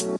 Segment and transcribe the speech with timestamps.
[0.00, 0.12] Deus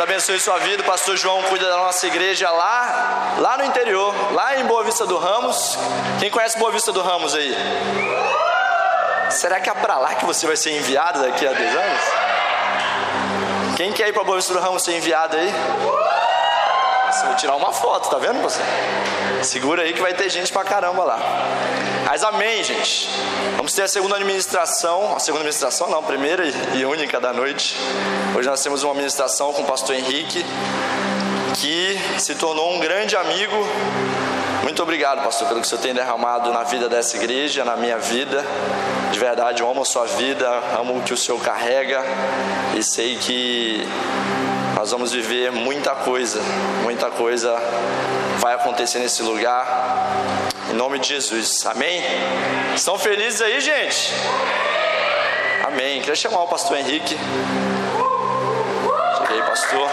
[0.00, 0.82] abençoe sua vida.
[0.82, 5.16] Pastor João cuida da nossa igreja lá, lá no interior, lá em Boa Vista do
[5.16, 5.78] Ramos.
[6.18, 7.56] Quem conhece Boa Vista do Ramos aí?
[9.30, 12.02] Será que é para lá que você vai ser enviado daqui a 10 anos?
[13.76, 16.11] Quem quer ir para Boa Vista do Ramos ser enviado aí?
[17.20, 18.60] Vai tirar uma foto, tá vendo você?
[19.42, 21.18] Segura aí que vai ter gente pra caramba lá.
[22.06, 23.08] Mas amém, gente.
[23.56, 26.44] Vamos ter a segunda administração, a segunda administração não, a primeira
[26.74, 27.76] e única da noite.
[28.36, 30.44] Hoje nós temos uma administração com o pastor Henrique,
[31.60, 33.56] que se tornou um grande amigo.
[34.62, 38.44] Muito obrigado, pastor, pelo que senhor tem derramado na vida dessa igreja, na minha vida.
[39.10, 40.48] De verdade, eu amo a sua vida,
[40.78, 42.00] amo o que o senhor carrega
[42.76, 43.86] e sei que
[44.76, 46.40] nós vamos viver muita coisa,
[46.82, 47.56] muita coisa
[48.38, 49.66] vai acontecer nesse lugar.
[50.70, 51.66] Em nome de Jesus.
[51.66, 52.00] Amém?
[52.74, 54.12] Estão felizes aí, gente?
[55.66, 56.00] Amém.
[56.00, 57.16] Queria chamar o pastor Henrique.
[59.18, 59.90] Chega aí, pastor.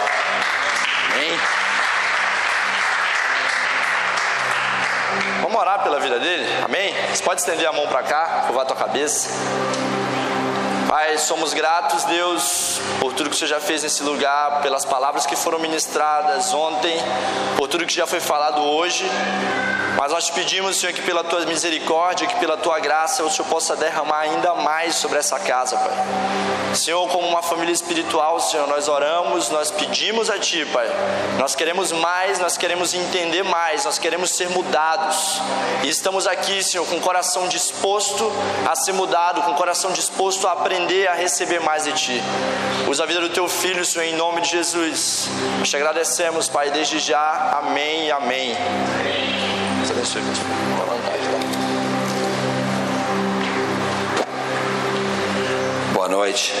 [5.70, 6.44] Orar pela vida dele?
[6.64, 6.92] Amém?
[7.14, 9.30] Você pode estender a mão para cá, curvar a tua cabeça.
[10.90, 15.24] Pai, somos gratos, Deus, por tudo que o Senhor já fez nesse lugar, pelas palavras
[15.24, 16.96] que foram ministradas ontem,
[17.56, 19.08] por tudo que já foi falado hoje.
[19.96, 23.46] Mas nós te pedimos, Senhor, que pela tua misericórdia, que pela tua graça, o Senhor
[23.48, 25.92] possa derramar ainda mais sobre essa casa, Pai.
[26.74, 30.88] Senhor, como uma família espiritual, Senhor, nós oramos, nós pedimos a Ti, Pai.
[31.38, 35.40] Nós queremos mais, nós queremos entender mais, nós queremos ser mudados.
[35.82, 38.32] E estamos aqui, Senhor, com o coração disposto
[38.68, 42.22] a ser mudado, com o coração disposto a aprender aprender a receber mais de Ti.
[42.88, 45.28] Usa a vida do Teu Filho, Senhor, em nome de Jesus.
[45.62, 47.60] Te agradecemos, Pai, desde já.
[47.62, 48.56] Amém e amém.
[49.90, 50.22] Abençoe,
[55.92, 56.54] Boa noite.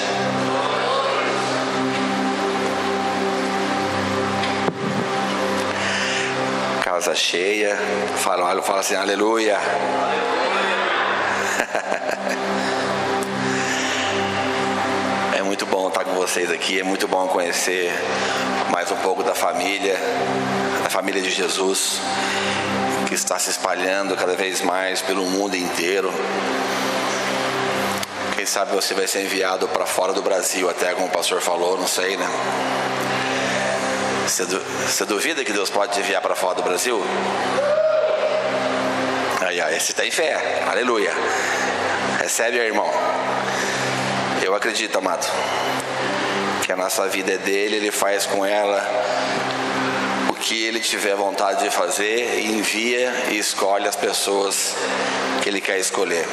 [6.82, 7.76] Casa cheia.
[8.18, 9.58] Fala, fala assim, aleluia.
[15.90, 17.92] estar com vocês aqui, é muito bom conhecer
[18.70, 19.98] mais um pouco da família,
[20.84, 22.00] da família de Jesus,
[23.08, 26.12] que está se espalhando cada vez mais pelo mundo inteiro.
[28.36, 31.76] Quem sabe você vai ser enviado para fora do Brasil, até como o pastor falou,
[31.76, 32.26] não sei, né?
[34.26, 37.02] Você, você duvida que Deus pode te enviar para fora do Brasil?
[39.40, 41.12] Aí, aí, você tem fé, aleluia.
[42.20, 42.88] Recebe, irmão.
[44.50, 45.24] Eu acredito, amado,
[46.66, 48.84] que a nossa vida é dele, ele faz com ela
[50.28, 54.74] o que ele tiver vontade de fazer, envia e escolhe as pessoas
[55.40, 56.26] que ele quer escolher.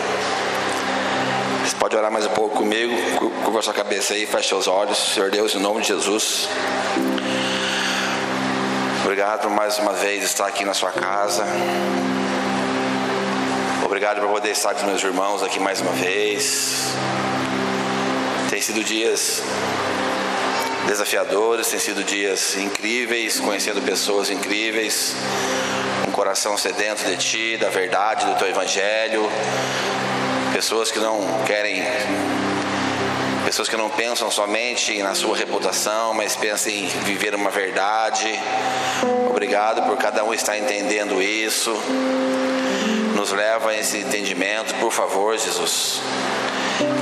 [1.64, 2.92] Você pode orar mais um pouco comigo,
[3.44, 6.50] curva sua cabeça aí, feche os olhos, Senhor Deus, em nome de Jesus.
[9.04, 11.46] Obrigado por mais uma vez estar aqui na sua casa.
[13.86, 16.96] Obrigado por poder estar com meus irmãos aqui mais uma vez.
[18.68, 19.42] Sido dias
[20.86, 25.16] desafiadores, tem sido dias incríveis, conhecendo pessoas incríveis,
[26.06, 29.32] um coração sedento de Ti, da verdade, do Teu Evangelho,
[30.52, 31.82] pessoas que não querem,
[33.46, 38.28] pessoas que não pensam somente na sua reputação, mas pensam em viver uma verdade.
[39.30, 41.72] Obrigado por cada um estar entendendo isso.
[43.16, 46.02] Nos leva a esse entendimento, por favor, Jesus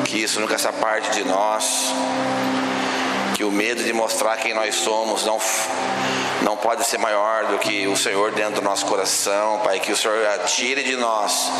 [0.05, 1.93] que isso nunca se parte de nós,
[3.35, 5.39] que o medo de mostrar quem nós somos não,
[6.41, 9.97] não pode ser maior do que o Senhor dentro do nosso coração, Pai, que o
[9.97, 11.51] Senhor atire de nós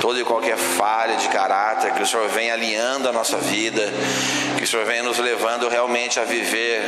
[0.00, 3.82] toda e qualquer falha de caráter, que o Senhor venha alinhando a nossa vida,
[4.56, 6.82] que o Senhor venha nos levando realmente a viver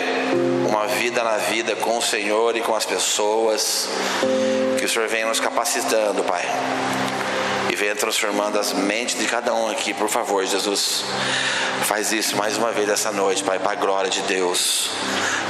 [0.69, 3.89] uma vida na vida com o Senhor e com as pessoas,
[4.79, 6.45] que o Senhor venha nos capacitando, Pai
[7.77, 11.05] venha transformando as mentes de cada um aqui, por favor, Jesus.
[11.85, 14.91] Faz isso mais uma vez essa noite, Pai, para a glória de Deus.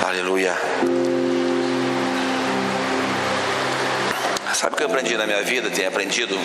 [0.05, 0.55] Aleluia.
[4.53, 5.71] Sabe o que eu aprendi na minha vida?
[5.71, 6.37] Tenho aprendido.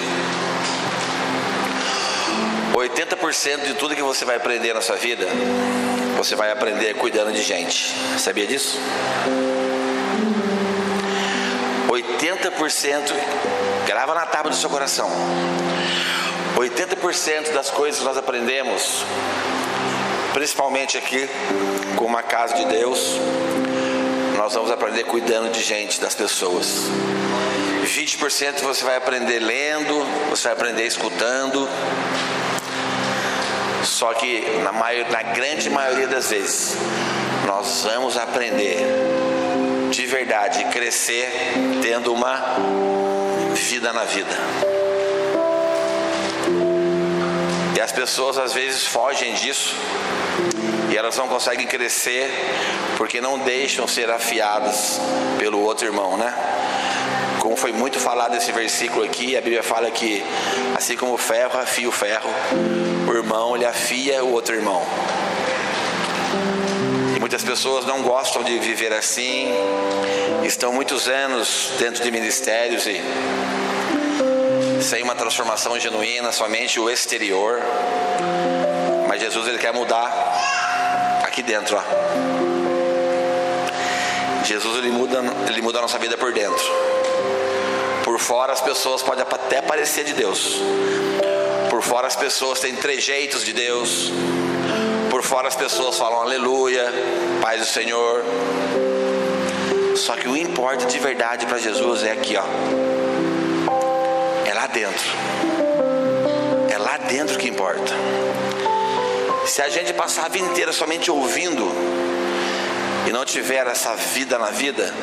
[2.74, 5.28] 80% de tudo que você vai aprender na sua vida,
[6.16, 7.96] você vai aprender cuidando de gente.
[8.18, 8.80] Sabia disso?
[12.42, 13.14] 80%
[13.86, 15.10] grava na tábua do seu coração.
[16.58, 19.04] 80% das coisas que nós aprendemos,
[20.34, 21.30] principalmente aqui
[21.96, 23.18] com uma casa de Deus,
[24.38, 26.90] nós vamos aprender cuidando de gente, das pessoas.
[27.84, 31.70] 20% você vai aprender lendo, você vai aprender escutando.
[33.84, 36.76] Só que na, maior, na grande maioria das vezes,
[37.46, 39.41] nós vamos aprender de
[40.12, 41.32] verdade, crescer
[41.82, 42.38] tendo uma
[43.54, 44.38] vida na vida.
[47.76, 49.74] E as pessoas às vezes fogem disso
[50.92, 52.30] e elas não conseguem crescer
[52.98, 55.00] porque não deixam ser afiadas
[55.40, 56.34] pelo outro irmão, né?
[57.40, 60.22] Como foi muito falado esse versículo aqui, a Bíblia fala que
[60.76, 62.30] assim como o ferro afia o ferro,
[63.10, 64.86] o irmão ele afia o outro irmão.
[67.32, 69.48] Muitas pessoas não gostam de viver assim,
[70.44, 73.02] estão muitos anos dentro de ministérios e
[74.84, 77.62] sem uma transformação genuína, somente o exterior.
[79.08, 80.12] Mas Jesus ele quer mudar
[81.24, 81.82] aqui dentro, ó.
[84.44, 86.66] Jesus ele muda, ele muda a nossa vida por dentro.
[88.04, 90.58] Por fora as pessoas podem até parecer de Deus.
[91.70, 94.12] Por fora as pessoas têm trejeitos de Deus.
[95.32, 96.92] Fora as pessoas falam aleluia,
[97.42, 98.22] paz do Senhor.
[99.96, 102.44] Só que o importa de verdade para Jesus é aqui, ó.
[104.46, 105.06] É lá dentro.
[106.70, 107.94] É lá dentro que importa.
[109.46, 111.66] Se a gente passar a vida inteira somente ouvindo
[113.08, 114.94] e não tiver essa vida na vida,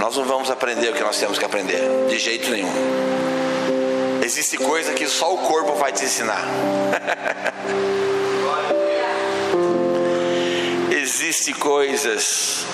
[0.00, 2.72] nós não vamos aprender o que nós temos que aprender, de jeito nenhum.
[4.20, 6.42] Existe coisa que só o corpo vai te ensinar.
[11.22, 12.64] Existe coisas.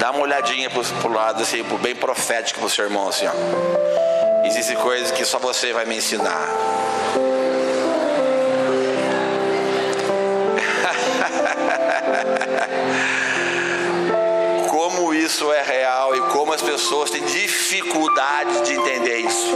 [0.00, 4.44] Dá uma olhadinha pro, pro lado assim, bem profético pro seu irmão assim, ó.
[4.44, 6.48] Existe coisas que só você vai me ensinar.
[14.68, 19.54] como isso é real e como as pessoas têm dificuldade de entender isso.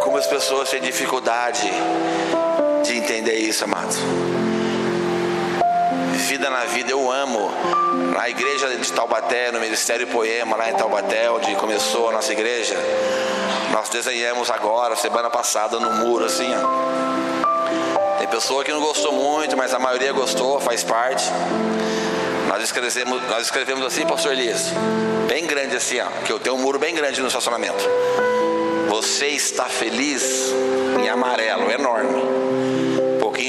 [0.00, 2.31] Como as pessoas têm dificuldade de
[3.22, 3.94] entender isso, amado.
[6.26, 7.50] Vida na vida, eu amo.
[8.16, 12.76] Na igreja de Taubaté, no Ministério Poema, lá em Taubaté, onde começou a nossa igreja,
[13.70, 18.18] nós desenhamos agora, semana passada, no muro, assim, ó.
[18.18, 21.24] Tem pessoa que não gostou muito, mas a maioria gostou, faz parte.
[22.48, 24.72] Nós escrevemos, nós escrevemos assim, pastor Elias,
[25.28, 27.88] bem grande assim, ó, que eu tenho um muro bem grande no estacionamento.
[28.88, 30.52] Você está feliz
[31.00, 32.31] em amarelo, enorme.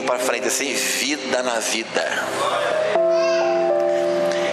[0.06, 2.24] Para frente assim, vida na vida.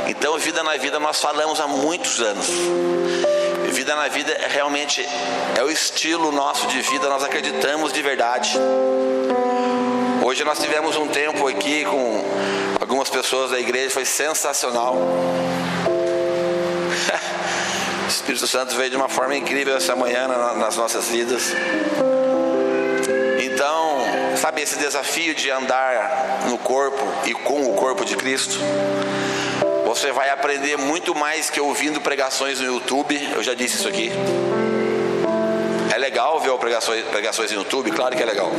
[0.08, 2.46] Então, vida na vida nós falamos há muitos anos.
[3.72, 5.06] Vida na vida é realmente
[5.56, 8.58] é o estilo nosso de vida, nós acreditamos de verdade.
[10.22, 12.24] Hoje nós tivemos um tempo aqui com
[12.80, 14.96] algumas pessoas da igreja, foi sensacional.
[18.04, 21.52] O Espírito Santo veio de uma forma incrível essa manhã nas nossas vidas.
[23.40, 23.89] Então,
[24.40, 28.58] sabe esse desafio de andar no corpo e com o corpo de Cristo?
[29.84, 33.20] Você vai aprender muito mais que ouvindo pregações no YouTube.
[33.34, 34.10] Eu já disse isso aqui.
[35.94, 38.50] É legal ver pregações, pregações no YouTube, claro que é legal.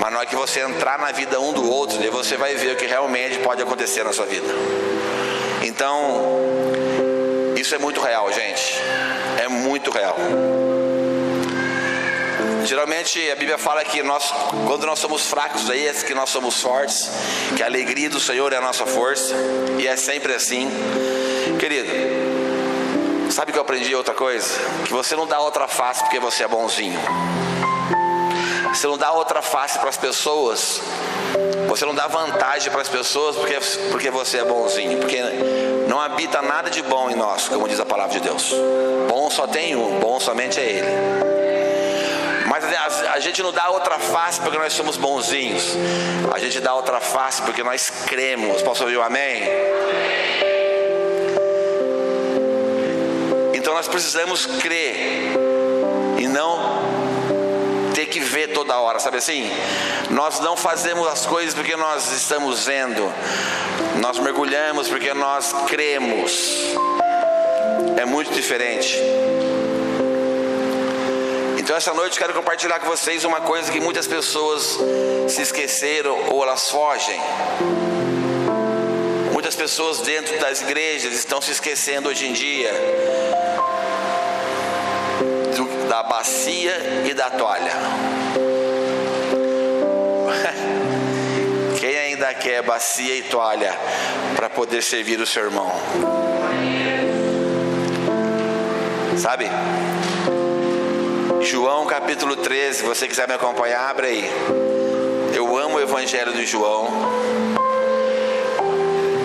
[0.00, 2.72] Mas na hora que você entrar na vida um do outro, daí você vai ver
[2.72, 4.48] o que realmente pode acontecer na sua vida.
[5.62, 6.40] Então,
[7.56, 8.80] isso é muito real, gente.
[9.38, 10.16] É muito real.
[12.64, 14.32] Geralmente a Bíblia fala que nós,
[14.66, 17.10] quando nós somos fracos, aí é que nós somos fortes,
[17.56, 19.34] que a alegria do Senhor é a nossa força,
[19.78, 20.70] e é sempre assim.
[21.58, 21.88] Querido,
[23.30, 24.58] sabe que eu aprendi outra coisa?
[24.84, 26.98] Que você não dá outra face porque você é bonzinho.
[28.72, 30.80] Você não dá outra face para as pessoas.
[31.68, 33.58] Você não dá vantagem para as pessoas porque,
[33.90, 34.98] porque você é bonzinho.
[34.98, 35.20] Porque
[35.88, 38.52] não habita nada de bom em nós, como diz a palavra de Deus.
[39.08, 41.59] Bom só tem um, bom somente é Ele.
[42.76, 45.76] A, a, gente não dá outra face porque nós somos bonzinhos.
[46.32, 48.62] A gente dá outra face porque nós cremos.
[48.62, 49.42] Posso ouvir um amém?
[53.54, 55.32] Então nós precisamos crer
[56.18, 56.80] e não
[57.94, 59.50] ter que ver toda hora, sabe assim?
[60.10, 63.12] Nós não fazemos as coisas porque nós estamos vendo,
[64.00, 66.74] nós mergulhamos porque nós cremos.
[67.96, 68.98] É muito diferente.
[71.70, 74.76] Então essa noite quero compartilhar com vocês uma coisa que muitas pessoas
[75.28, 77.20] se esqueceram ou elas fogem.
[79.32, 82.72] Muitas pessoas dentro das igrejas estão se esquecendo hoje em dia
[85.54, 87.72] do, da bacia e da toalha.
[91.78, 93.78] Quem ainda quer bacia e toalha
[94.34, 95.70] para poder servir o seu irmão.
[99.16, 99.48] Sabe?
[101.42, 104.30] João capítulo 13, você quiser me acompanhar, abre aí.
[105.34, 106.88] Eu amo o evangelho de João.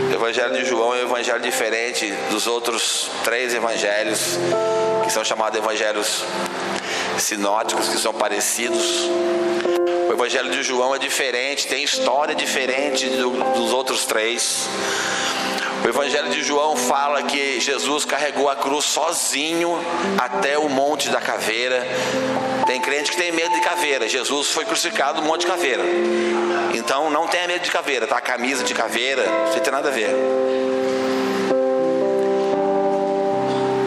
[0.09, 4.39] O evangelho de João é um evangelho diferente dos outros três evangelhos,
[5.03, 6.23] que são chamados evangelhos
[7.17, 9.09] sinóticos, que são parecidos.
[10.07, 14.69] O evangelho de João é diferente, tem história diferente do, dos outros três.
[15.85, 19.77] O Evangelho de João fala que Jesus carregou a cruz sozinho
[20.17, 21.85] até o Monte da Caveira.
[22.65, 24.09] Tem crente que tem medo de caveira.
[24.09, 25.83] Jesus foi crucificado no Monte de Caveira.
[26.73, 28.19] Então não tenha medo de caveira, tá?
[28.19, 30.09] Camisa de caveira, não tem nada a ver.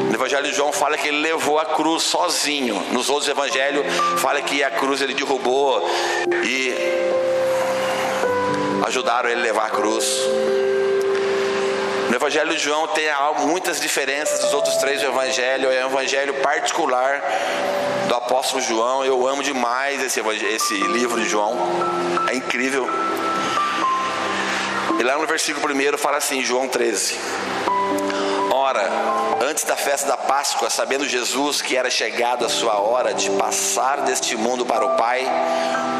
[0.09, 2.81] No Evangelho de João fala que ele levou a cruz sozinho.
[2.93, 3.85] Nos outros evangelhos
[4.19, 5.85] fala que a cruz ele derrubou
[6.45, 6.75] e
[8.87, 10.68] ajudaram ele a levar a cruz.
[12.09, 13.07] No Evangelho de João tem
[13.41, 15.71] muitas diferenças dos outros três do Evangelho.
[15.71, 17.23] É um Evangelho particular
[18.09, 19.05] do apóstolo João.
[19.05, 21.55] Eu amo demais esse, esse livro de João.
[22.29, 22.88] É incrível.
[24.99, 27.17] E lá no versículo 1 fala assim, João 13.
[28.50, 28.88] Ora,
[29.43, 34.00] antes da festa da Páscoa, sabendo Jesus que era chegado a sua hora de passar
[34.00, 35.25] deste mundo para o Pai,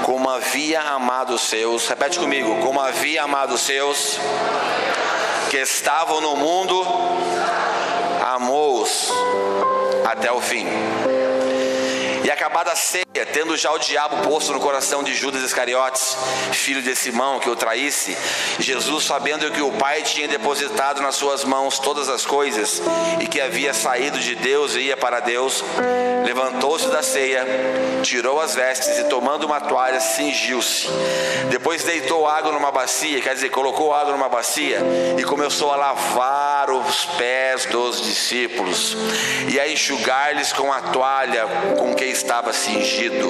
[0.05, 4.19] como havia amado os seus, repete comigo, como havia amado os seus,
[5.49, 6.85] que estavam no mundo,
[8.35, 9.11] amou-os
[10.05, 10.67] até o fim.
[12.25, 16.17] E acabada a ceia, tendo já o diabo posto no coração de Judas Iscariotes,
[16.53, 18.17] filho de Simão, que o traísse,
[18.59, 22.83] Jesus, sabendo que o Pai tinha depositado nas suas mãos todas as coisas
[23.21, 25.63] e que havia saído de Deus e ia para Deus,
[26.25, 27.47] levantou-se da ceia,
[28.03, 30.89] tirou as vestes e, tomando uma toalha, cingiu-se.
[31.51, 34.81] Depois deitou água numa bacia, quer dizer, colocou água numa bacia
[35.17, 38.97] e começou a lavar os pés dos discípulos
[39.49, 41.47] e a enxugar-lhes com a toalha
[41.79, 43.29] com que estava cingido.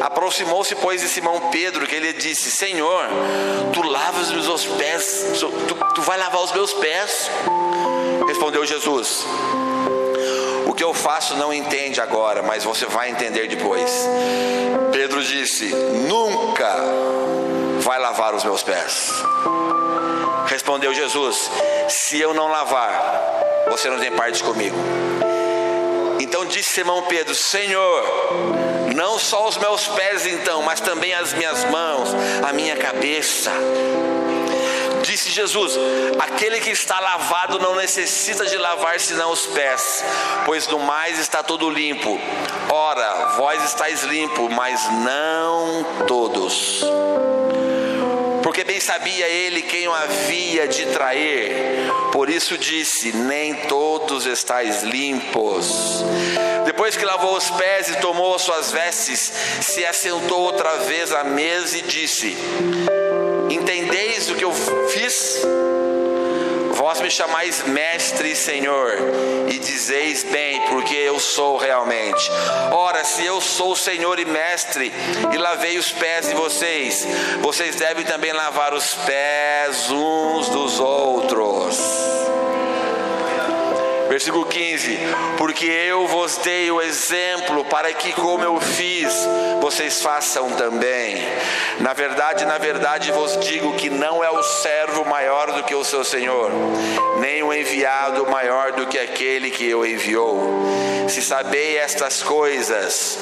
[0.00, 3.08] Aproximou-se, pois, de Simão Pedro, que ele disse: Senhor,
[3.72, 5.50] tu lavas os meus pés, tu,
[5.94, 7.30] tu vai lavar os meus pés?
[8.26, 9.24] Respondeu Jesus:
[10.66, 14.08] O que eu faço não entende agora, mas você vai entender depois.
[14.92, 15.66] Pedro disse:
[16.08, 16.74] Nunca
[17.80, 19.12] vai lavar os meus pés.
[20.46, 21.50] Respondeu Jesus:
[21.88, 24.76] Se eu não lavar, você não tem parte comigo.
[26.20, 28.02] Então disse Simão Pedro: Senhor,
[28.94, 32.10] não só os meus pés então, mas também as minhas mãos,
[32.46, 33.50] a minha cabeça.
[35.02, 35.74] Disse Jesus:
[36.18, 40.04] Aquele que está lavado não necessita de lavar senão os pés,
[40.44, 42.20] pois no mais está todo limpo.
[42.70, 46.84] Ora, vós estáis limpo, mas não todos
[48.86, 51.50] sabia ele quem o havia de trair.
[52.12, 56.04] Por isso disse: Nem todos estáis limpos.
[56.64, 61.78] Depois que lavou os pés e tomou suas vestes, se assentou outra vez à mesa
[61.78, 62.36] e disse:
[63.50, 64.52] Entendeis o que eu
[64.88, 65.42] fiz?
[66.86, 68.92] Vós me chamais mestre e senhor,
[69.48, 72.30] e dizeis bem, porque eu sou realmente.
[72.70, 74.92] Ora, se eu sou senhor e mestre,
[75.34, 77.04] e lavei os pés de vocês,
[77.42, 82.15] vocês devem também lavar os pés uns dos outros.
[84.08, 84.98] Versículo 15:
[85.36, 89.12] Porque eu vos dei o exemplo para que, como eu fiz,
[89.60, 91.22] vocês façam também.
[91.80, 95.84] Na verdade, na verdade vos digo que não é o servo maior do que o
[95.84, 96.50] seu senhor,
[97.18, 100.64] nem o enviado maior do que aquele que o enviou.
[101.08, 103.18] Se sabei estas coisas,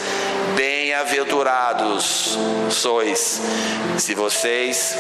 [0.55, 2.39] bem-aventurados
[2.71, 3.41] sois,
[3.99, 4.97] se vocês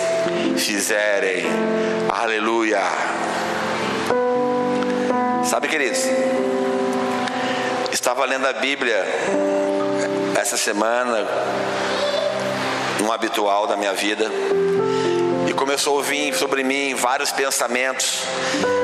[0.56, 1.44] fizerem.
[2.08, 3.33] Aleluia.
[5.46, 6.00] Sabe, queridos,
[7.92, 9.04] estava lendo a Bíblia
[10.40, 11.28] essa semana,
[13.02, 14.24] um habitual da minha vida,
[15.46, 18.22] e começou a vir sobre mim vários pensamentos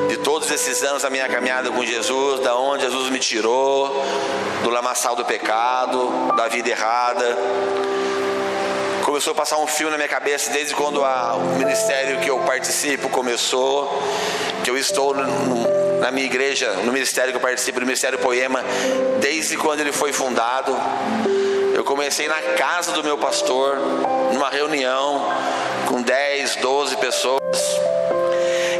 [0.07, 4.05] de todos esses anos da minha caminhada com Jesus, da onde Jesus me tirou,
[4.63, 7.37] do lamaçal do pecado, da vida errada.
[9.03, 12.37] Começou a passar um fio na minha cabeça desde quando a, o ministério que eu
[12.39, 13.91] participo começou,
[14.63, 18.65] que eu estou no, na minha igreja, no ministério que eu participo, no Ministério Poema,
[19.19, 20.75] desde quando ele foi fundado.
[21.75, 23.77] Eu comecei na casa do meu pastor,
[24.33, 25.23] numa reunião
[25.87, 27.39] com 10, 12 pessoas.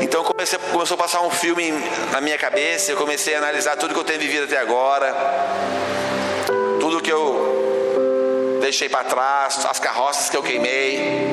[0.02, 1.72] Então comecei, começou a passar um filme
[2.12, 5.16] na minha cabeça, eu comecei a analisar tudo que eu tenho vivido até agora,
[6.80, 11.30] tudo que eu deixei para trás, as carroças que eu queimei,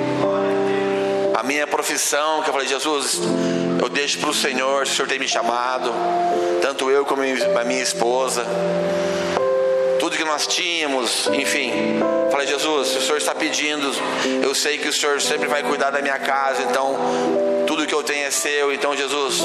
[1.48, 3.20] minha profissão, que eu falei, Jesus,
[3.80, 5.90] eu deixo para o Senhor, se o Senhor tem me chamado,
[6.60, 8.44] tanto eu como a minha esposa,
[9.98, 12.00] tudo que nós tínhamos, enfim.
[12.30, 13.90] Falei, Jesus, o Senhor está pedindo,
[14.42, 16.98] eu sei que o Senhor sempre vai cuidar da minha casa, então
[17.66, 19.40] tudo que eu tenho é seu, então Jesus,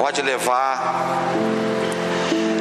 [0.00, 1.32] pode levar.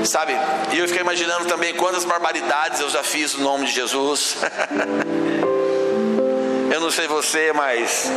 [0.06, 0.34] Sabe?
[0.72, 4.38] E eu fiquei imaginando também quantas barbaridades eu já fiz no nome de Jesus.
[6.86, 8.12] não sei você, mas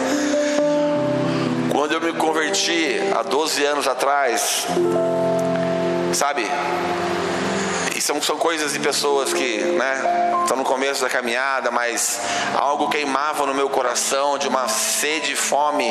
[1.73, 4.67] quando eu me converti há 12 anos atrás,
[6.13, 6.47] sabe?
[7.97, 12.21] E são, são coisas de pessoas que, né, estão no começo da caminhada, mas
[12.59, 15.91] algo queimava no meu coração de uma sede e fome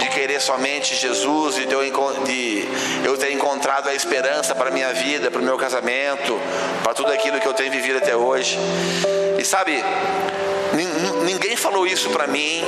[0.00, 1.82] de querer somente Jesus e de eu,
[2.24, 2.68] de
[3.04, 6.40] eu ter encontrado a esperança para minha vida, para o meu casamento,
[6.82, 8.58] para tudo aquilo que eu tenho vivido até hoje.
[9.38, 9.80] E sabe,
[11.24, 12.62] ninguém falou isso para mim,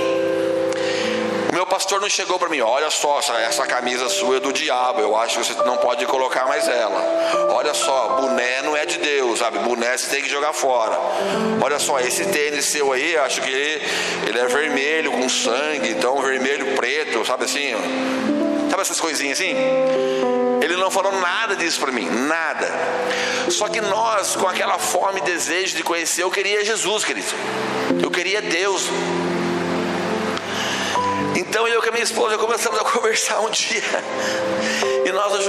[1.53, 4.55] o meu pastor não chegou para mim, olha só, essa, essa, camisa sua é do
[4.55, 7.51] diabo, eu acho que você não pode colocar mais ela.
[7.51, 9.59] Olha só, boné não é de Deus, sabe?
[9.59, 10.99] Boné você tem que jogar fora.
[11.61, 13.85] Olha só, esse tênis seu aí, acho que ele,
[14.29, 17.75] ele é vermelho com sangue, então vermelho preto, sabe assim?
[18.71, 19.55] Sabe essas coisinhas assim?
[20.63, 22.71] Ele não falou nada disso para mim, nada.
[23.49, 27.27] Só que nós, com aquela fome e desejo de conhecer, eu queria Jesus, querido.
[28.01, 28.89] Eu queria Deus.
[31.49, 33.83] Então eu e a minha esposa começamos a conversar um dia.
[35.05, 35.45] E nós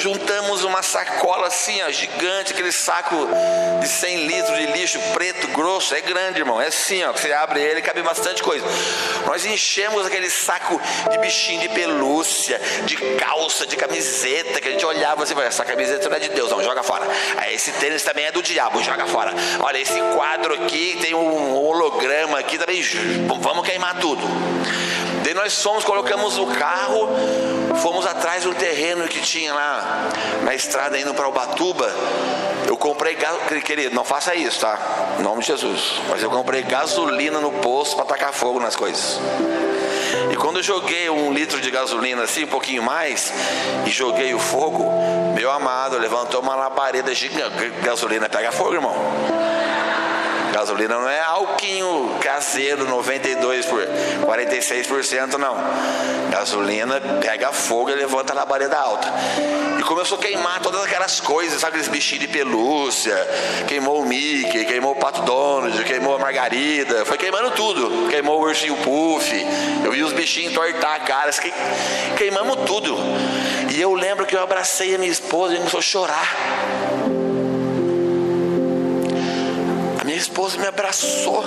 [0.00, 3.28] juntamos uma sacola assim, ó, gigante, aquele saco
[3.80, 6.60] de 100 litros de lixo preto, grosso, é grande, irmão.
[6.60, 8.64] É assim, ó, você abre ele cabe bastante coisa.
[9.26, 14.86] Nós enchemos aquele saco de bichinho de pelúcia, de calça, de camiseta, que a gente
[14.86, 17.06] olhava assim, essa camiseta não é de Deus, não, joga fora.
[17.50, 19.34] Esse tênis também é do diabo, joga fora.
[19.60, 22.80] Olha, esse quadro aqui tem um holograma aqui também,
[23.40, 24.22] vamos queimar tudo.
[25.34, 27.08] Nós fomos, colocamos o carro,
[27.82, 30.08] fomos atrás do terreno que tinha lá
[30.44, 31.92] na estrada indo para Ubatuba.
[32.66, 33.16] Eu comprei,
[33.64, 34.78] querido, não faça isso, tá?
[35.18, 35.94] Em nome de Jesus.
[36.08, 39.18] Mas eu comprei gasolina no posto para tacar fogo nas coisas.
[40.30, 43.32] E quando eu joguei um litro de gasolina assim, um pouquinho mais,
[43.84, 44.88] e joguei o fogo,
[45.34, 47.70] meu amado levantou uma labareda gigante.
[47.82, 48.94] Gasolina pega fogo, irmão.
[50.54, 55.56] Gasolina não é alquinho caseiro 92 por 46% não.
[56.30, 59.12] Gasolina pega fogo e levanta a labareda alta.
[59.80, 63.16] E começou a queimar todas aquelas coisas, sabe aqueles bichinhos de pelúcia,
[63.66, 68.08] queimou o Mickey, queimou o Pato Donald, queimou a Margarida, foi queimando tudo.
[68.08, 69.34] Queimou o ursinho Puff.
[69.84, 71.52] Eu vi os bichinhos entortar a cara, que...
[72.16, 72.96] queimamos tudo.
[73.74, 77.03] E eu lembro que eu abracei a minha esposa e começou a chorar.
[80.34, 81.44] Esposa me abraçou.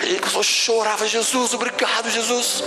[0.00, 2.64] Aí eu chorava, Jesus, obrigado, Jesus.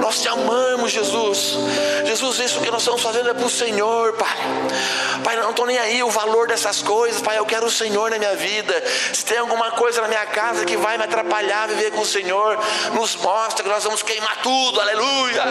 [0.00, 1.56] Nós te amamos, Jesus.
[2.04, 4.36] Jesus, isso que nós estamos fazendo é para o Senhor, Pai.
[5.24, 7.36] Pai, não estou nem aí o valor dessas coisas, Pai.
[7.36, 8.80] Eu quero o Senhor na minha vida.
[9.12, 12.58] Se tem alguma coisa na minha casa que vai me atrapalhar viver com o Senhor,
[12.94, 15.44] nos mostra que nós vamos queimar tudo, aleluia.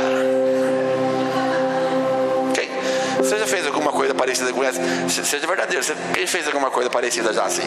[3.27, 3.76] Você já fez alguma
[4.07, 4.79] coisa parecida com essa?
[5.09, 5.83] Seja verdadeiro.
[5.83, 7.63] Você, quem fez alguma coisa parecida já assim?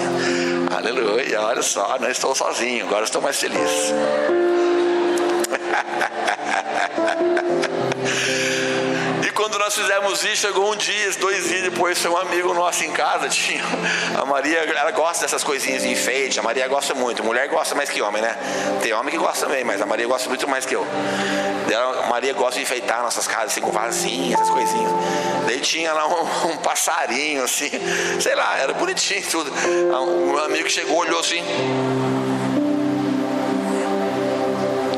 [0.74, 3.92] Aleluia, olha só, não estou sozinho, agora estou mais feliz.
[9.40, 13.26] Quando nós fizemos isso, chegou um dia, dois dias depois, um amigo nosso em casa,
[13.31, 13.64] tinha.
[14.20, 17.24] A Maria, ela gosta dessas coisinhas de enfeite, a Maria gosta muito.
[17.24, 18.37] Mulher gosta mais que homem, né?
[18.83, 20.87] Tem homem que gosta também, mas a Maria gosta muito mais que eu.
[22.05, 24.92] A Maria gosta de enfeitar nossas casas assim com vasinhas, essas coisinhas.
[25.46, 27.70] Daí tinha lá um, um passarinho, assim,
[28.20, 29.50] sei lá, era bonitinho tudo.
[29.50, 31.42] Um amigo chegou, olhou assim.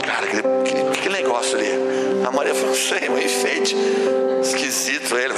[0.05, 1.82] Cara, que, que, que negócio ali.
[2.33, 3.77] Maria falou, sei, um enfeite.
[4.43, 5.35] Esquisito ele.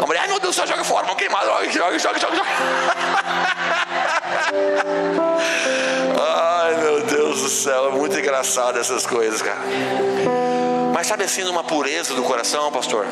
[0.00, 2.36] A Maria, ai meu Deus, só joga fora, vamos queimar, joga, joga, joga, joga.
[2.36, 2.48] joga.
[6.20, 9.60] ai meu Deus do céu, é muito engraçado essas coisas, cara.
[10.92, 13.06] Mas sabe assim, numa pureza do coração, pastor?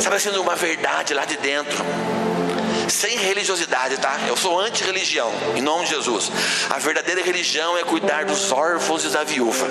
[0.00, 1.84] Sabe assim, numa verdade lá de dentro
[2.88, 4.18] sem religiosidade, tá?
[4.26, 6.30] Eu sou anti-religião, em nome de Jesus.
[6.70, 9.66] A verdadeira religião é cuidar dos órfãos e da viúva.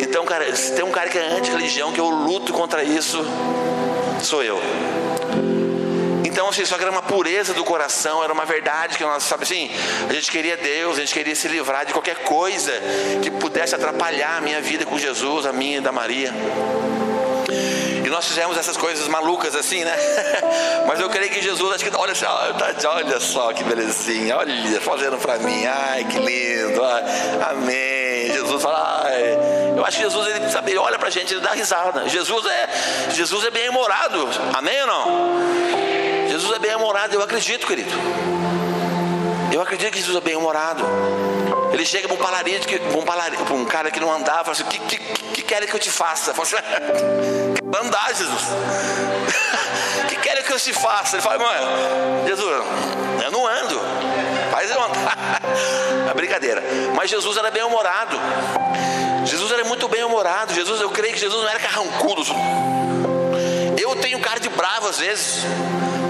[0.00, 3.24] Então, cara, se tem um cara que é anti-religião, que eu luto contra isso,
[4.22, 4.60] sou eu.
[6.24, 9.44] Então, assim, só que era uma pureza do coração, era uma verdade que nós, sabe
[9.44, 9.70] assim,
[10.08, 12.72] a gente queria Deus, a gente queria se livrar de qualquer coisa
[13.22, 16.34] que pudesse atrapalhar a minha vida com Jesus, a minha e da Maria
[18.14, 19.96] nós fizemos essas coisas malucas assim, né?
[20.86, 22.52] Mas eu creio que Jesus, acho que olha só,
[22.86, 26.80] olha só que belezinha, olha, fazendo para mim, ai que lindo,
[27.50, 29.74] amém, Jesus fala, ai.
[29.76, 32.08] eu acho que Jesus ele sabe, olha pra gente, ele dá risada.
[32.08, 36.28] Jesus é, Jesus é bem humorado, amém ou não?
[36.28, 37.90] Jesus é bem humorado, eu acredito, querido.
[39.52, 40.84] Eu acredito que Jesus é bem humorado.
[41.72, 45.33] Ele chega para um palarito, um, um cara que não andava, fala assim: que, que,
[45.44, 46.32] que querem que eu te faça?
[46.32, 48.42] Quero andar, Jesus.
[50.02, 51.16] O que querem que eu te faça?
[51.16, 52.64] Ele fala: Mãe, Jesus,
[53.22, 53.80] eu não ando.
[54.50, 55.18] Faz eu andar.
[56.10, 56.62] É brincadeira.
[56.94, 58.18] Mas Jesus era bem humorado.
[59.24, 60.52] Jesus era muito bem humorado.
[60.54, 62.22] Jesus, eu creio que Jesus não era carrancudo.
[64.04, 65.44] Tenho cara de bravo às vezes.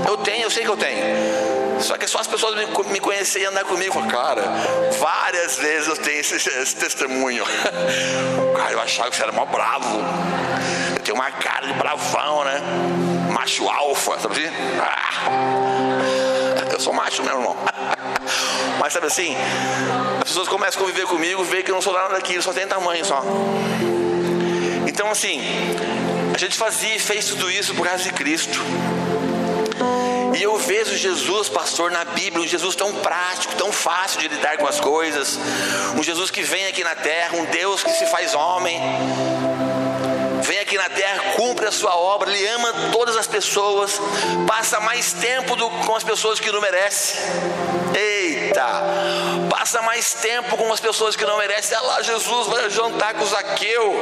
[0.05, 1.01] Eu tenho, eu sei que eu tenho.
[1.81, 4.05] Só que só as pessoas me, me conhecerem e andar comigo.
[4.09, 4.43] Cara,
[4.99, 7.45] várias vezes eu tenho esse, esse testemunho.
[8.59, 10.01] Cara, eu achava que você era mó bravo.
[10.97, 12.61] Eu tenho uma cara de bravão, né?
[13.33, 14.57] Macho alfa, sabe assim?
[14.81, 17.57] Ah, eu sou macho mesmo, irmão.
[18.81, 19.37] Mas sabe assim,
[20.21, 22.67] as pessoas começam a conviver comigo, veem que eu não sou nada daquilo, só tem
[22.67, 23.23] tamanho só.
[24.87, 25.41] Então assim,
[26.35, 28.61] a gente fazia e fez tudo isso por causa de Cristo.
[30.37, 34.57] E eu vejo Jesus, pastor, na Bíblia, um Jesus tão prático, tão fácil de lidar
[34.57, 35.39] com as coisas,
[35.97, 38.81] um Jesus que vem aqui na terra, um Deus que se faz homem,
[40.43, 44.01] vem aqui na terra, cumpre a sua obra, ele ama todas as pessoas,
[44.47, 47.21] passa mais tempo do, com as pessoas que não merecem.
[47.95, 48.83] Eita,
[49.65, 51.75] passa mais tempo com as pessoas que não merecem.
[51.79, 53.95] Olha lá, Jesus vai jantar com Zaqueu.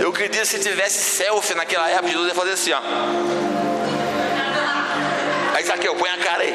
[0.00, 2.80] Eu acredito se tivesse selfie naquela época, Jesus ia fazer assim, ó.
[5.54, 6.52] Aí Zaqueu, põe a cara aí.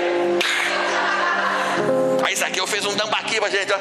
[2.26, 3.78] Aí Zaqueu fez um tambaqui pra gente, ó.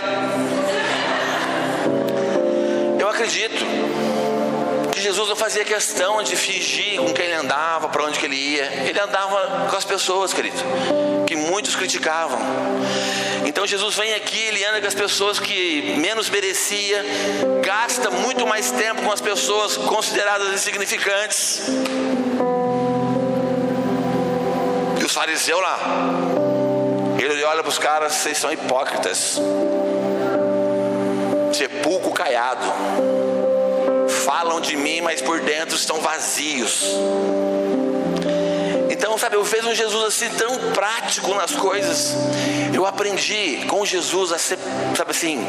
[3.01, 3.64] Eu acredito
[4.92, 7.94] que Jesus não fazia questão de fingir com quem ele andava, que
[8.88, 10.57] ele andava com as pessoas, querido,
[11.27, 12.38] que muitos criticavam.
[13.44, 17.05] Então Jesus vem aqui, ele anda com as pessoas que menos merecia,
[17.62, 21.62] gasta muito mais tempo com as pessoas consideradas insignificantes.
[25.12, 25.79] os fariseus lá.
[27.18, 29.38] Ele olha para os caras, vocês são hipócritas.
[31.53, 32.64] Sepulcro caiado.
[34.25, 36.85] Falam de mim, mas por dentro estão vazios.
[39.02, 42.14] Então, sabe, eu vejo um Jesus assim tão prático nas coisas.
[42.72, 44.56] Eu aprendi com Jesus a ser,
[44.96, 45.44] sabe assim,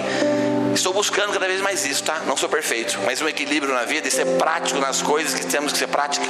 [0.73, 2.23] estou buscando cada vez mais isso, tá?
[2.25, 5.71] Não sou perfeito, mas um equilíbrio na vida e ser prático nas coisas que temos
[5.71, 6.25] que ser prática.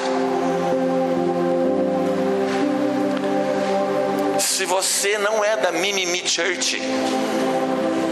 [4.37, 6.77] se você não é da Mimimi Church,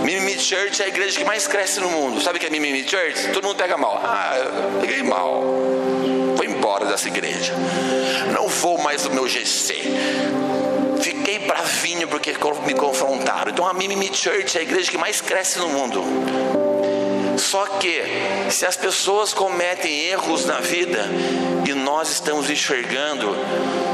[0.06, 2.22] Mimimi Church é a igreja que mais cresce no mundo.
[2.22, 3.34] Sabe o que é Mimimi Church?
[3.34, 4.00] Todo mundo pega mal.
[4.02, 5.44] Ah, eu peguei mal.
[6.62, 7.56] Embora dessa igreja.
[8.36, 9.82] Não vou mais do meu GC.
[11.02, 12.36] Fiquei bravinho porque
[12.68, 13.52] me confrontaram.
[13.52, 16.61] Então a Mimimi Church é a igreja que mais cresce no mundo.
[17.52, 18.02] Só que,
[18.50, 21.06] se as pessoas cometem erros na vida
[21.68, 23.36] e nós estamos enxergando,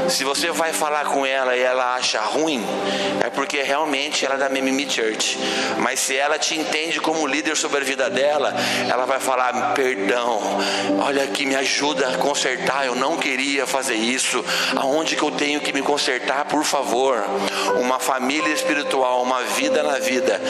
[0.08, 2.64] se você vai falar com ela e ela acha ruim,
[3.20, 5.38] é porque realmente ela é da Mimimi Church.
[5.78, 8.54] Mas se ela te entende como líder sobre a vida dela,
[8.88, 10.40] ela vai falar: perdão,
[11.00, 12.86] olha aqui, me ajuda a consertar.
[12.86, 14.44] Eu não queria fazer isso.
[14.76, 17.22] Aonde que eu tenho que me consertar, por favor?
[17.80, 20.40] Uma família espiritual, uma vida na vida,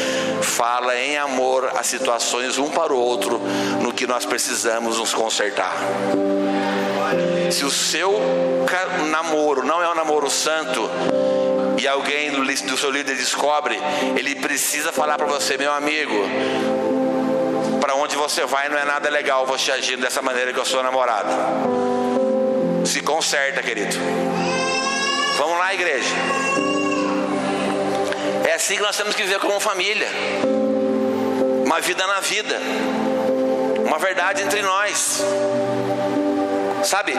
[0.42, 3.40] fala em amor as situações um para o outro
[3.80, 5.76] no que nós precisamos nos consertar.
[7.50, 8.20] Se o seu
[9.11, 10.88] namoro não é um namoro santo,
[11.78, 13.78] e alguém do seu líder descobre,
[14.16, 16.14] ele precisa falar para você, meu amigo,
[17.80, 20.82] para onde você vai não é nada legal você agir dessa maneira com a sua
[20.82, 21.30] namorada.
[22.84, 23.96] Se conserta, querido.
[25.37, 26.14] Vamos lá, igreja.
[28.48, 30.08] É assim que nós temos que viver como família.
[31.68, 32.59] Uma vida na vida.
[33.85, 35.22] Uma verdade entre nós.
[36.83, 37.12] Sabe?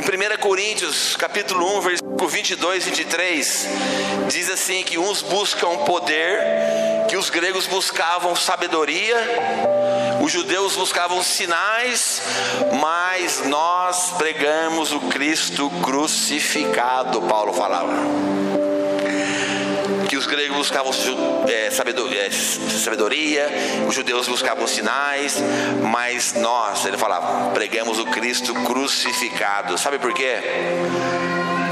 [0.00, 3.68] Em 1 Coríntios, capítulo 1, versículo 22 e 23,
[4.26, 6.36] diz assim que uns buscam poder,
[7.08, 9.16] que os gregos buscavam sabedoria,
[10.20, 12.22] os judeus buscavam sinais,
[12.80, 18.63] mas nós pregamos o Cristo crucificado, Paulo falava
[20.14, 20.92] que os gregos buscavam
[21.48, 23.48] é, sabedoria, é, sabedoria,
[23.88, 25.42] os judeus buscavam sinais,
[25.82, 29.76] mas nós, ele falava, pregamos o Cristo crucificado.
[29.76, 30.36] Sabe por quê?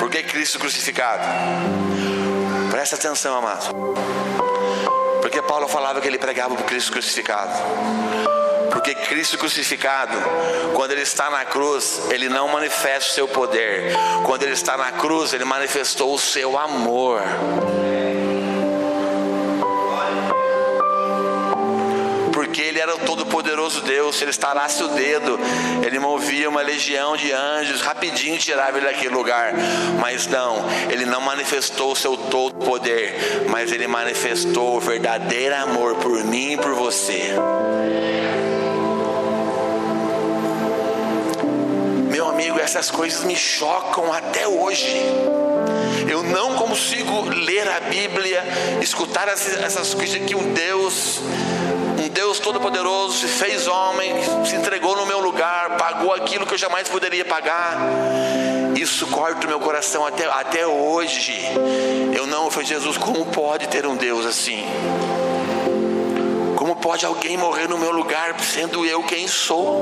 [0.00, 1.22] Por que Cristo crucificado?
[2.68, 3.72] Presta atenção, amado.
[5.20, 7.52] Porque Paulo falava que ele pregava o Cristo crucificado.
[8.72, 10.16] Porque Cristo crucificado,
[10.74, 13.92] quando Ele está na cruz, Ele não manifesta o seu poder.
[14.24, 17.20] Quando Ele está na cruz, Ele manifestou o seu amor.
[22.82, 24.16] Era o todo-poderoso Deus.
[24.16, 25.38] Se ele estalasse o dedo,
[25.86, 29.52] ele movia uma legião de anjos, rapidinho tirava ele daquele lugar.
[30.00, 35.94] Mas não, ele não manifestou o seu todo poder, mas ele manifestou o verdadeiro amor
[35.96, 37.34] por mim e por você.
[42.10, 44.92] Meu amigo, essas coisas me chocam até hoje.
[46.10, 48.42] Eu não consigo ler a Bíblia,
[48.82, 51.20] escutar essas coisas que um Deus
[52.42, 54.12] todo-poderoso se fez homem,
[54.44, 57.78] se entregou no meu lugar, pagou aquilo que eu jamais poderia pagar.
[58.76, 61.32] Isso corta o meu coração até, até hoje.
[62.14, 64.66] Eu não falei, Jesus, como pode ter um Deus assim?
[66.56, 69.80] Como pode alguém morrer no meu lugar, sendo eu quem sou?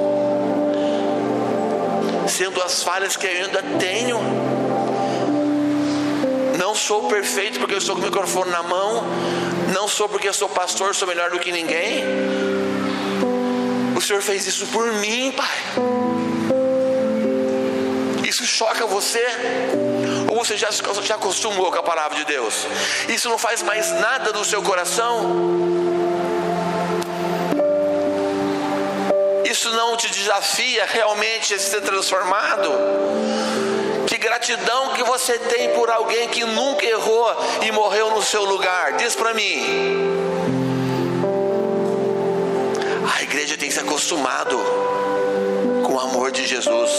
[2.28, 4.18] Sendo as falhas que eu ainda tenho?
[6.58, 9.04] Não sou perfeito porque eu estou com o microfone na mão.
[9.72, 12.04] Não sou porque eu sou pastor, sou melhor do que ninguém.
[13.96, 15.48] O Senhor fez isso por mim, Pai.
[18.26, 19.24] Isso choca você?
[20.28, 22.66] Ou você já se acostumou com a palavra de Deus?
[23.08, 25.80] Isso não faz mais nada do seu coração?
[29.44, 32.70] Isso não te desafia realmente a ser transformado?
[34.40, 38.94] Gratidão que você tem por alguém que nunca errou e morreu no seu lugar.
[38.94, 39.62] Diz para mim.
[43.14, 44.56] A igreja tem que se acostumado
[45.84, 46.90] com o amor de Jesus.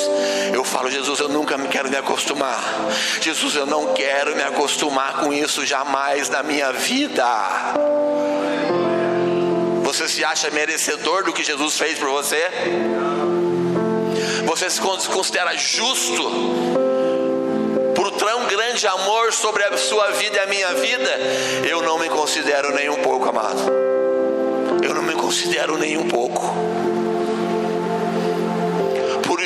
[0.53, 2.61] Eu falo, Jesus, eu nunca me quero me acostumar.
[3.19, 7.25] Jesus, eu não quero me acostumar com isso jamais na minha vida.
[9.81, 12.47] Você se acha merecedor do que Jesus fez por você?
[14.45, 16.90] Você se considera justo
[18.21, 21.09] tão grande amor sobre a sua vida e a minha vida,
[21.67, 23.59] eu não me considero nem um pouco amado.
[24.83, 26.70] Eu não me considero nem um pouco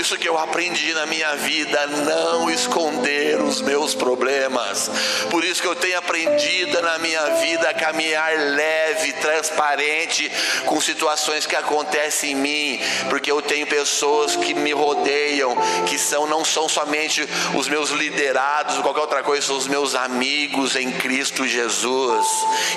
[0.05, 4.87] isso que eu aprendi na minha vida, não esconder os meus problemas.
[5.31, 10.31] Por isso que eu tenho aprendido na minha vida a caminhar leve, transparente
[10.67, 16.27] com situações que acontecem em mim, porque eu tenho pessoas que me rodeiam, que são
[16.27, 21.47] não são somente os meus liderados qualquer outra coisa, são os meus amigos em Cristo
[21.47, 22.27] Jesus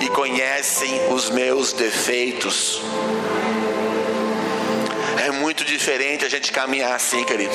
[0.01, 2.81] e conhecem os meus defeitos.
[5.69, 7.55] Diferente a gente caminhar assim, querido.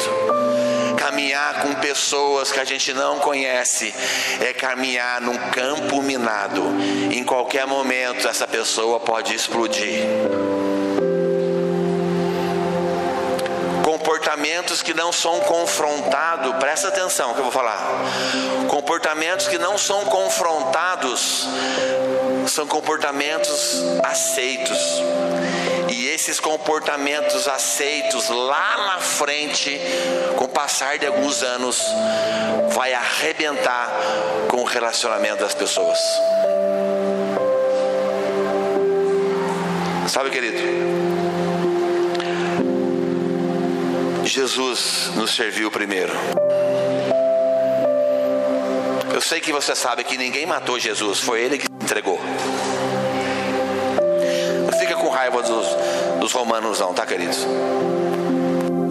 [0.97, 3.91] Caminhar com pessoas que a gente não conhece
[4.39, 6.61] é caminhar num campo minado.
[7.11, 10.03] Em qualquer momento, essa pessoa pode explodir.
[14.03, 17.79] comportamentos que não são confrontados, presta atenção que eu vou falar.
[18.67, 21.47] Comportamentos que não são confrontados
[22.47, 25.01] são comportamentos aceitos.
[25.93, 29.79] E esses comportamentos aceitos lá na frente,
[30.35, 31.85] com o passar de alguns anos,
[32.69, 33.91] vai arrebentar
[34.47, 35.99] com o relacionamento das pessoas.
[40.09, 40.57] Sabe, querido?
[44.25, 46.13] Jesus nos serviu primeiro.
[49.13, 52.19] Eu sei que você sabe que ninguém matou Jesus, foi ele que entregou
[56.33, 57.45] dos romanos, não, tá, queridos?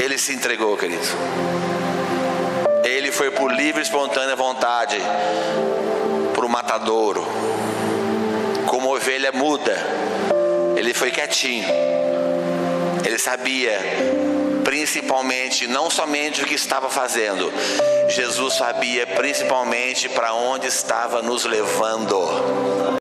[0.01, 1.03] Ele se entregou, querido.
[2.85, 4.97] Ele foi por livre e espontânea vontade
[6.33, 7.27] para o matadouro,
[8.67, 9.77] como ovelha muda.
[10.77, 11.67] Ele foi quietinho.
[13.05, 13.79] Ele sabia
[14.63, 17.53] principalmente, não somente o que estava fazendo,
[18.09, 22.92] Jesus sabia principalmente para onde estava nos levando.